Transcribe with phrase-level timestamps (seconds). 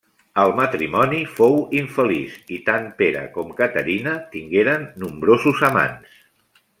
[0.43, 6.21] El matrimoni fou infeliç i tant Pere com Caterina tingueren nombrosos amants.